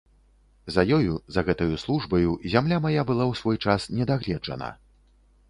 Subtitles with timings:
[0.75, 4.73] За ёю, за гэтаю службаю, зямля мая была ў свой час не дагледжана.